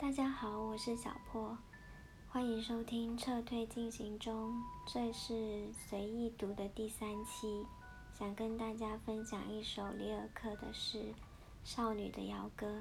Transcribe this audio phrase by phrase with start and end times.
[0.00, 1.58] 大家好，我是小破，
[2.26, 4.50] 欢迎收听撤退进行中。
[4.86, 7.66] 这是随意读的第三期，
[8.18, 11.02] 想跟大家分享一首里尔克的诗
[11.64, 12.78] 《少女的谣歌》。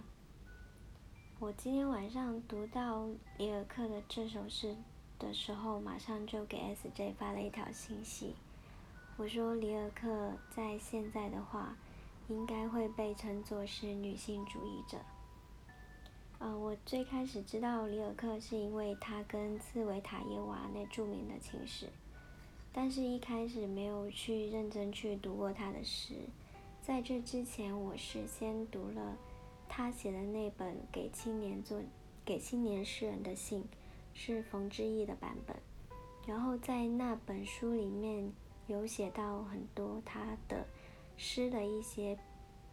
[1.40, 3.06] 我今天晚上读到
[3.38, 4.74] 里尔克的这首诗
[5.20, 8.34] 的时候，马上就给 SJ 发了一条信息。
[9.18, 11.76] 我说里尔克在现在的话，
[12.30, 14.98] 应该会被称作是女性主义者。
[16.40, 21.88] 呃，我最开始知道里尔克是因为他跟茨维塔耶娃那著名的情史，
[22.72, 26.14] 但是一开始没有去认真去读过他的诗。
[26.82, 29.18] 在这之前，我是先读了。
[29.68, 31.82] 他写的那本给青年做
[32.24, 33.66] 给青年诗人的信，
[34.14, 35.56] 是冯之义的版本。
[36.26, 38.32] 然后在那本书里面
[38.68, 40.66] 有写到很多他的
[41.18, 42.18] 诗的一些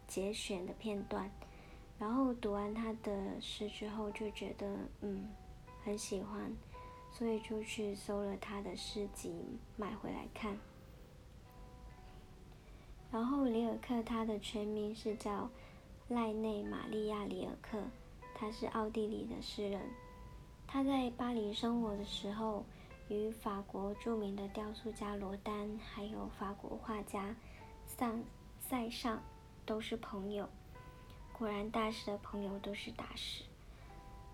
[0.07, 1.29] 节选的片段。
[1.99, 5.27] 然后读完他的诗之后，就觉得嗯
[5.83, 6.51] 很喜欢，
[7.11, 10.57] 所以就去搜了他的诗集买回来看。
[13.11, 15.49] 然后里尔克他的全名是叫。
[16.09, 17.83] 赖内·玛利亚·里尔克，
[18.33, 19.81] 他是奥地利的诗人。
[20.65, 22.63] 他在巴黎生活的时候，
[23.09, 27.35] 与法国著名的雕塑家罗丹，还有法国画家
[27.85, 28.23] 桑
[28.57, 29.21] 塞尚
[29.65, 30.47] 都是朋友。
[31.37, 33.43] 果然，大师的朋友都是大师。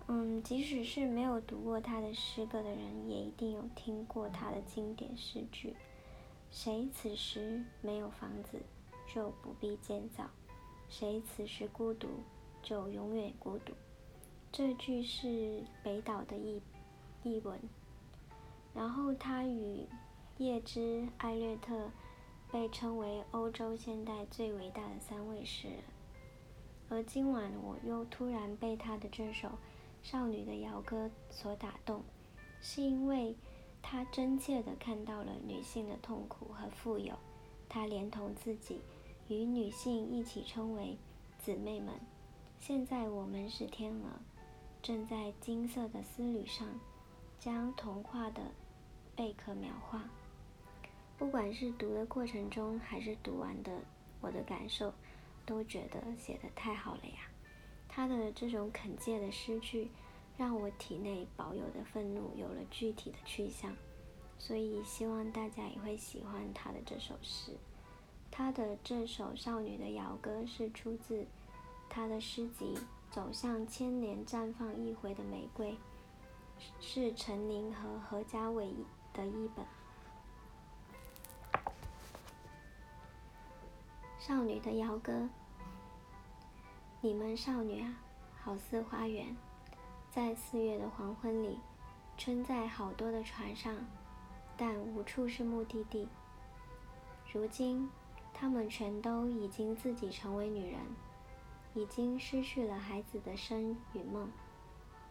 [0.06, 5.76] 嗯，即使是没有读过他的诗歌的人，也一定有听过他的经典诗句
[6.50, 8.58] ：“谁此时没有房子，
[9.12, 10.24] 就不必建造。”
[10.88, 12.08] 谁此时孤独，
[12.62, 13.74] 就永远孤独。
[14.50, 16.62] 这句是北岛的译
[17.22, 17.58] 译文。
[18.74, 19.86] 然后他与
[20.38, 21.90] 叶芝、艾略特
[22.50, 25.78] 被称为欧洲现代最伟大的三位诗人。
[26.88, 29.48] 而今晚我又突然被他的这首
[30.02, 32.02] 《少女的摇歌》所打动，
[32.60, 33.36] 是因为
[33.82, 37.14] 他真切地看到了女性的痛苦和富有。
[37.68, 38.80] 他连同自己。
[39.28, 40.98] 与女性一起称为
[41.38, 41.94] 姊妹们。
[42.60, 44.20] 现在我们是天鹅，
[44.82, 46.68] 正在金色的丝缕上
[47.40, 48.42] 将童话的
[49.16, 50.04] 贝壳描画。
[51.16, 53.72] 不管是读的过程中，还是读完的，
[54.20, 54.92] 我的感受
[55.46, 57.28] 都觉得写的太好了呀！
[57.88, 59.90] 他的这种恳切的诗句，
[60.36, 63.74] 让我体内保有的愤怒有了具体的去向。
[64.38, 67.52] 所以希望大家也会喜欢他的这首诗。
[68.30, 71.24] 他的这首《少女的摇歌》是出自
[71.88, 72.74] 他的诗集
[73.14, 75.70] 《走向千年绽放一回的玫瑰》，
[76.80, 78.74] 是陈宁和何家伟
[79.12, 79.64] 的译本。
[84.26, 85.28] 少女的谣歌，
[87.02, 87.94] 你们少女啊，
[88.42, 89.36] 好似花园，
[90.10, 91.58] 在四月的黄昏里，
[92.16, 93.76] 撑在好多的船上，
[94.56, 96.08] 但无处是目的地。
[97.30, 97.90] 如今。
[98.32, 100.80] 她们全都已经自己成为女人，
[101.74, 104.30] 已经失去了孩子的生与梦。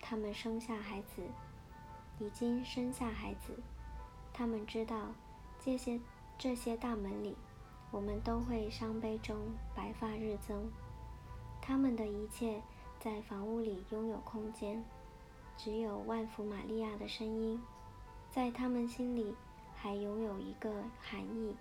[0.01, 1.21] 她们生下孩子，
[2.17, 3.61] 已经生下孩子。
[4.33, 5.13] 她们知道，
[5.59, 6.01] 这些
[6.35, 7.37] 这些大门里，
[7.93, 9.37] 我们都会伤悲中
[9.75, 10.67] 白发日增。
[11.61, 12.59] 他们的一切
[12.99, 14.83] 在房屋里拥有空间，
[15.55, 17.61] 只有万福玛利亚的声音，
[18.31, 19.35] 在他们心里
[19.75, 21.55] 还拥有一个含义。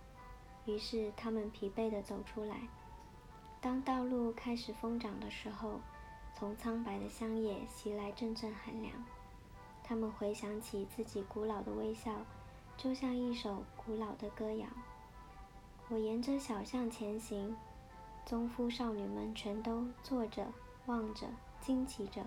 [0.65, 2.66] 于是，他们疲惫地走出来。
[3.60, 5.81] 当道路开始疯长的时候，
[6.34, 8.94] 从苍白的乡野袭来阵阵寒凉。
[9.84, 12.10] 他们回想起自己古老的微笑，
[12.78, 14.66] 就像一首古老的歌谣。
[15.88, 17.54] 我沿着小巷前行，
[18.25, 20.50] 宗夫少女们全都坐着、
[20.87, 21.26] 望着、
[21.60, 22.25] 惊奇着，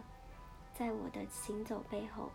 [0.74, 2.30] 在我的行走背后。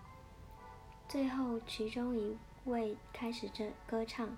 [1.09, 4.37] 最后，其中一位开始着歌唱。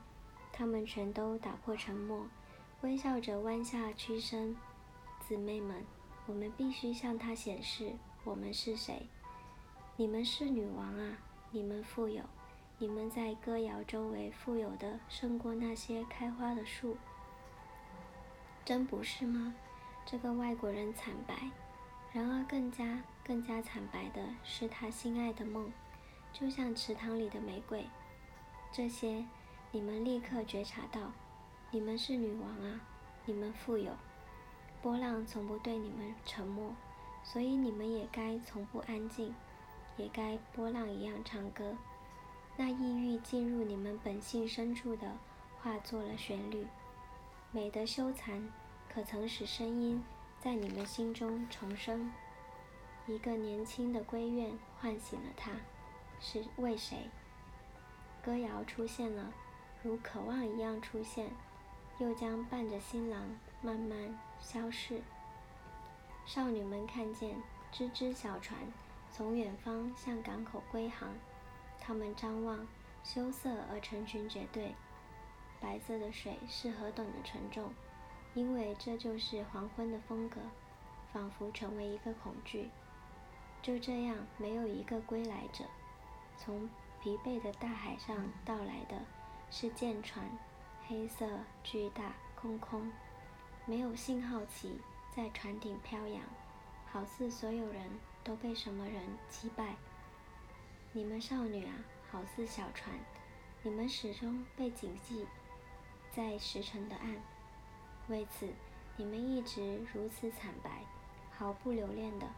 [0.55, 2.27] 他们全都打破沉默，
[2.83, 4.55] 微笑着弯下屈身。
[5.27, 5.83] 姊妹们，
[6.27, 9.09] 我们必须向他显示我们是谁。
[9.97, 11.17] 你们是女王啊！
[11.51, 12.23] 你们富有，
[12.83, 16.97] 你们在歌谣周围富有的胜过那些开花的树。
[18.65, 19.55] 真不是吗？
[20.05, 21.53] 这个外国人惨白，
[22.11, 25.73] 然而更加更加惨白的是他心爱的梦，
[26.33, 27.87] 就像池塘里的玫瑰。
[28.73, 29.25] 这些。
[29.71, 31.13] 你们立刻觉察到，
[31.71, 32.81] 你们是女王啊！
[33.25, 33.93] 你们富有，
[34.83, 36.75] 波浪从不对你们沉默，
[37.23, 39.33] 所以你们也该从不安静，
[39.97, 41.75] 也该波浪一样唱歌。
[42.57, 45.17] 那抑郁进入你们本性深处的，
[45.61, 46.67] 化作了旋律。
[47.51, 48.51] 美的修残，
[48.89, 50.03] 可曾使声音
[50.41, 52.13] 在你们心中重生？
[53.07, 55.53] 一个年轻的闺怨唤醒了他，
[56.21, 57.09] 是为谁？
[58.25, 59.33] 歌谣出现了，
[59.83, 61.31] 如渴望一样出现，
[61.99, 65.03] 又将伴着新郎慢慢消逝。
[66.25, 67.35] 少女们看见
[67.73, 68.59] 只只小船
[69.11, 71.09] 从远方向港口归航，
[71.85, 72.65] 他们张望，
[73.03, 74.73] 羞涩而成群结队。
[75.61, 77.73] 白色的水是何等的沉重，
[78.35, 80.41] 因为这就是黄昏的风格，
[81.13, 82.71] 仿佛成为一个恐惧。
[83.61, 85.65] 就这样，没有一个归来者。
[86.37, 86.71] 从
[87.03, 89.03] 疲惫的大海上到来的
[89.51, 90.25] 是舰船，
[90.87, 91.29] 黑色、
[91.65, 92.93] 巨大、空空，
[93.67, 94.81] 没有信号旗
[95.11, 96.23] 在船顶飘扬，
[96.93, 97.91] 好似所有人
[98.23, 99.75] 都被什么人击败。
[100.95, 101.73] 你们少女啊，
[102.11, 102.95] 好似小船，
[103.63, 105.27] 你们始终被谨记
[106.15, 107.17] 在石沉的岸。
[108.09, 108.47] 为此，
[108.99, 110.85] 你们一直如此惨白，
[111.31, 112.29] 毫不留恋的。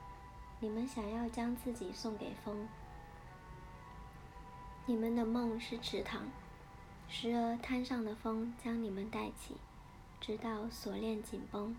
[0.60, 2.68] 你们想要将自己送给风，
[4.86, 6.22] 你们的梦是池塘，
[7.08, 9.56] 时而滩上的风将你们带起，
[10.20, 11.74] 直到锁链紧绷，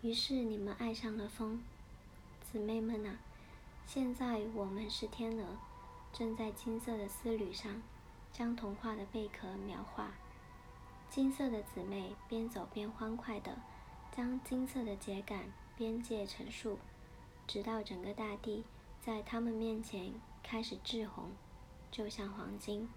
[0.00, 1.62] 于是你们爱上了风。
[2.50, 3.18] 姊妹们啊，
[3.84, 5.58] 现在我们是天鹅，
[6.12, 7.82] 正在金色的丝缕上
[8.32, 10.12] 将童话的贝壳描画。
[11.08, 13.58] 金色的姊妹边走边欢快地
[14.12, 15.44] 将金色的秸秆
[15.76, 16.78] 边界陈述。
[17.46, 18.64] 直到整个大地
[19.00, 21.32] 在他们面前开始赤红，
[21.90, 22.88] 就像黄金。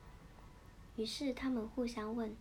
[0.96, 2.36] 于是他们互相问：“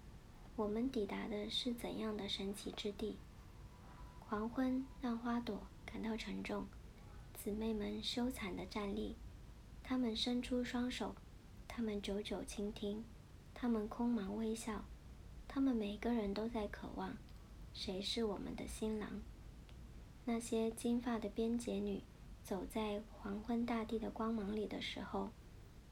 [0.57, 3.17] 我们抵达的是怎样的神奇之地？”
[4.29, 6.67] 黄昏让花朵感到沉重，
[7.33, 9.17] 姊妹们羞惭地站立，
[9.93, 11.15] 他们伸出双手，
[11.69, 13.05] 他们久久倾听，
[13.53, 14.87] 他们空茫微笑，
[15.47, 17.15] 他们每个人都在渴望：
[17.75, 19.21] 谁是我们的新郎？
[20.25, 22.03] 那些金发的边结女
[22.43, 25.29] 走在黄昏大地的光芒里的时候，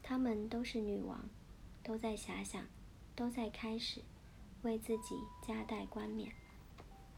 [0.01, 1.29] 她们都是女王，
[1.83, 2.65] 都在遐想，
[3.15, 4.01] 都在开始
[4.63, 5.13] 为自己
[5.47, 6.33] 加戴冠冕，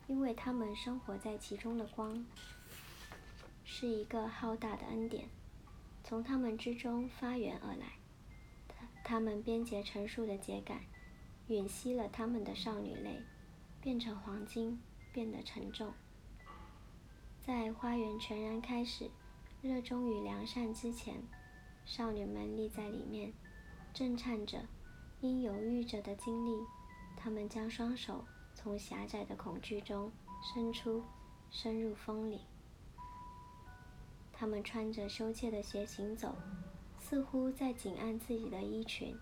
[0.08, 2.26] 因为她们生活在其中的光
[3.64, 5.30] 是一个浩大的恩典，
[6.04, 7.94] 从她们之中发源而来。
[9.04, 10.80] 她们编结成束的秸秆，
[11.48, 13.22] 吮吸了她们的少女泪，
[13.82, 15.94] 变成黄金，变得沉重。
[17.42, 19.12] 在花园全然开始、
[19.62, 21.22] 热衷于良善之前，
[21.86, 23.34] 少女们立在里面，
[23.94, 24.66] 震颤着，
[25.20, 26.52] 因犹豫着的经历。
[27.18, 28.24] 她们将双手
[28.54, 30.12] 从狭窄的恐惧中
[30.42, 31.04] 伸出，
[31.50, 32.42] 伸入风里。
[34.44, 36.36] 他们穿着羞怯的鞋行走，
[37.00, 39.18] 似乎在紧按自己的衣裙。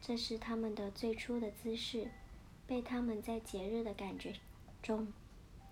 [0.00, 2.10] 这是他们的最初的姿势，
[2.66, 4.32] 被他们在节日的感觉
[4.82, 5.12] 中，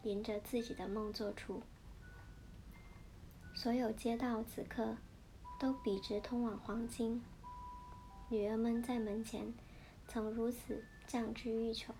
[0.02, 1.62] 迎着自己的梦做出。
[3.54, 4.98] 所有街道此刻
[5.58, 7.22] 都笔直通往黄金。
[8.28, 9.54] 女儿们在门前
[10.06, 11.94] 曾如此降之欲求。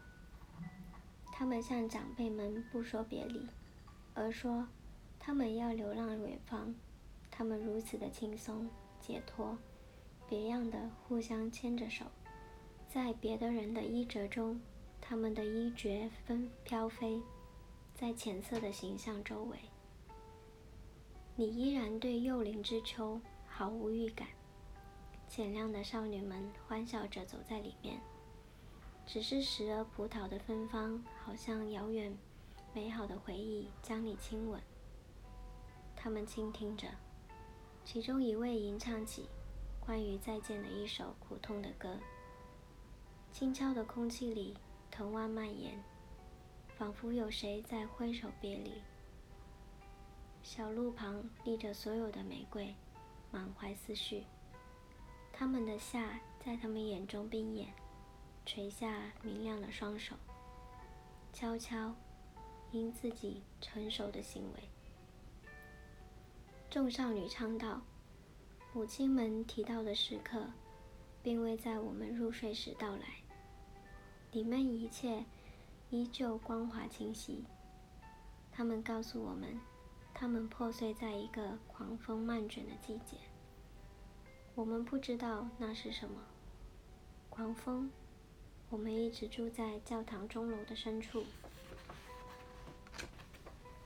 [1.33, 3.49] 他们向长辈们不说别离，
[4.13, 4.69] 而说
[5.27, 6.75] 他们要流浪远方。
[7.31, 8.69] 他们如此的轻松
[9.01, 9.57] 解脱，
[10.29, 12.05] 别样的互相牵着手，
[12.91, 14.61] 在别的人的衣褶中，
[15.01, 17.23] 他们的衣角纷飘飞，
[17.95, 19.57] 在浅色的形象周围。
[21.37, 24.29] 你依然对幼龄之秋毫无预感。
[25.27, 27.99] 浅亮的少女们欢笑着走在里面，
[29.07, 32.15] 只是时而葡萄的芬芳，好像遥远
[32.75, 34.61] 美好的回忆将你亲吻。
[36.05, 36.87] 他们倾听着，
[37.83, 39.27] 其中一位吟唱起
[39.81, 41.99] 关于再见的一首苦痛的歌。
[43.33, 44.55] 轻悄的空气里，
[44.91, 45.83] 藤蔓蔓延，
[46.77, 48.83] 仿佛有谁在挥手别离。
[50.43, 52.75] 小路旁立着所有的玫瑰，
[53.31, 54.27] 满怀思绪。
[55.33, 57.73] 他们的夏在他们眼中冰眼，
[58.45, 60.15] 垂下明亮的双手，
[61.33, 61.95] 悄悄
[62.73, 64.74] 因自己成熟的行为。
[66.75, 67.81] 众少女唱道
[68.75, 70.45] ：“母亲们提到的时刻，
[71.23, 73.23] 并未在我们入睡时到来。
[74.33, 75.25] 里面一切
[75.91, 77.45] 依旧光滑清晰。
[78.51, 79.57] 他们告诉我们。”
[80.13, 83.19] 他们破碎在一个狂风漫卷的季节。
[84.57, 86.21] 我们不知道那是什么
[87.31, 87.89] 狂风。
[88.69, 91.23] 我们一直住在教堂钟楼的深处。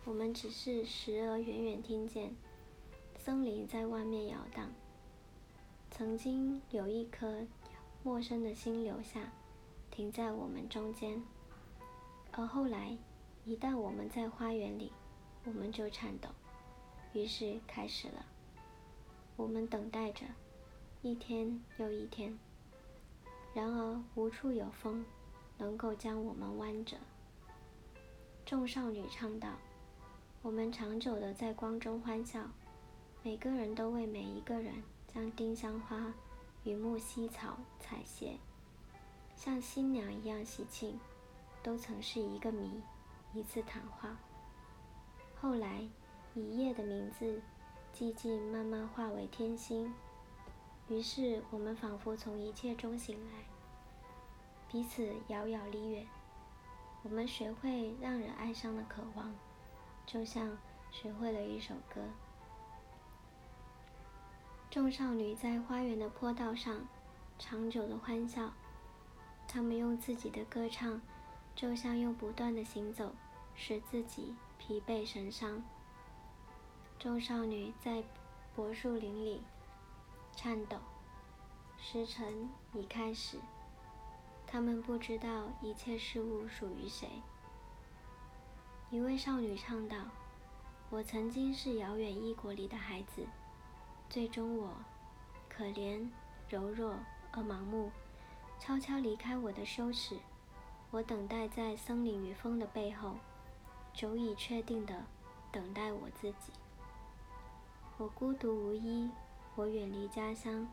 [0.07, 2.35] 我们只是时而远远听见
[3.28, 4.73] 森林在外面摇荡。
[5.90, 7.47] 曾经有一颗
[8.02, 9.30] 陌生的心留下，
[9.90, 11.23] 停在我们中间。
[12.32, 12.97] 而后来，
[13.44, 14.90] 一旦我们在花园里。
[15.44, 16.30] 我们就颤抖，
[17.12, 18.25] 于是开始了。
[19.37, 20.25] 我们等待着，
[21.02, 22.38] 一天又一天。
[23.52, 25.04] 然而无处有风，
[25.58, 26.97] 能够将我们弯折。
[28.47, 29.50] 众少女唱道
[30.40, 32.49] ：“我们长久的在光中欢笑，
[33.25, 36.14] 每个人都为每一个人将丁香花
[36.62, 38.37] 与木樨草采撷，
[39.34, 40.98] 像新娘一样喜庆，
[41.62, 42.80] 都曾是一个谜，
[43.34, 44.16] 一次谈话。
[45.34, 45.87] 后来，
[46.34, 47.42] 一夜的名字，
[47.92, 49.92] 寂静慢慢化为天星，
[50.88, 53.44] 于是我们仿佛从一切中醒来，
[54.68, 56.06] 彼此遥遥离远。”
[57.02, 59.34] 我们学会让人哀伤的渴望，
[60.06, 60.56] 就像
[60.90, 62.00] 学会了一首歌。
[64.78, 66.87] 众少女在花园的坡道上
[67.37, 68.52] 长久的欢笑，
[69.49, 71.02] 她们用自己的歌唱，
[71.56, 73.11] 就像用不断的行走，
[73.56, 75.64] 使自己疲惫神伤。
[76.97, 78.04] 众少女在
[78.54, 79.42] 柏树林里
[80.37, 80.76] 颤抖，
[81.76, 83.37] 时辰已开始。
[84.47, 87.08] 他们不知道一切事物属于谁。
[88.92, 89.97] 一位少女唱道
[90.88, 93.26] ：“我曾经是遥远异国里的孩子，
[94.10, 94.70] 最终我，
[95.48, 96.08] 可怜、
[96.48, 96.96] 柔弱
[97.30, 97.90] 而盲目，
[98.58, 100.18] 悄悄离开我的羞耻。
[100.90, 103.16] 我等待在森林与风的背后，
[103.92, 105.04] 久已确定的
[105.52, 106.52] 等待我自己。
[107.98, 109.10] 我孤独无依，
[109.54, 110.66] 我远离家乡，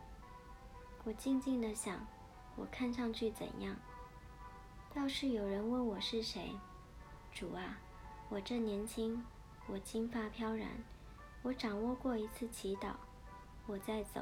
[1.04, 2.00] 我静静的想。”
[2.58, 3.76] 我看上去怎样？
[4.94, 6.58] 要是有人问我是谁，
[7.34, 7.78] 主啊，
[8.30, 9.22] 我正年轻，
[9.68, 10.70] 我金发飘然，
[11.42, 12.94] 我掌握过一次祈祷，
[13.68, 14.22] 我在走，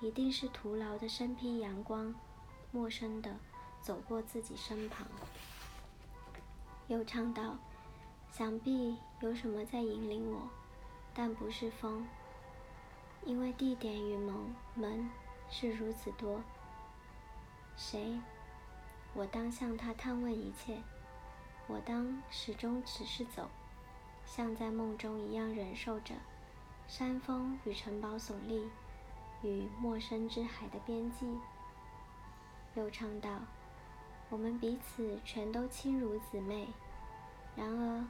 [0.00, 2.14] 一定是徒劳的身披阳光，
[2.70, 3.36] 陌生的
[3.80, 5.06] 走过自己身旁。
[6.86, 7.56] 又唱道：
[8.30, 10.48] 想必有什么在引领我，
[11.12, 12.06] 但不是风，
[13.24, 15.10] 因为地点与门门
[15.48, 16.40] 是如此多。
[17.76, 18.20] 谁？
[19.14, 20.80] 我当向他探问一切。
[21.66, 23.48] 我当始终只是走，
[24.24, 26.14] 像在梦中一样忍受着
[26.90, 28.68] 山峰与城堡耸立，
[29.42, 31.38] 与陌生之海的边际。
[32.74, 33.42] 又唱道：
[34.28, 36.66] 我们彼此全都亲如姊妹。
[37.54, 38.04] 然而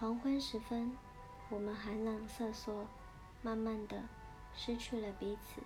[0.00, 0.90] 黄昏时分，
[1.50, 2.88] 我们寒冷瑟缩，
[3.42, 4.02] 慢慢的
[4.56, 5.62] 失去了彼此。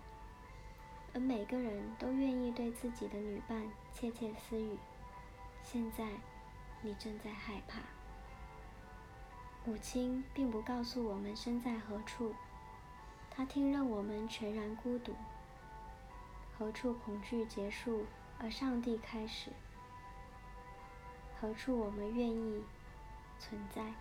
[1.15, 4.77] 而每个人都愿意对自己的女伴窃窃私语。
[5.63, 6.07] 现在，
[6.83, 7.81] 你正在害怕。
[9.65, 12.35] 母亲并不告诉我们身在何处，
[13.31, 15.15] 他听任我们全然孤独。
[16.59, 18.05] 何处恐惧结束，
[18.39, 19.51] 而上帝开始？
[21.41, 22.63] 何处我们愿意
[23.39, 23.95] 存在？